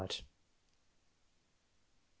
[0.01, 0.23] right 5.